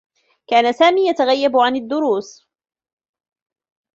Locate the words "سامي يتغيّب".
0.73-1.57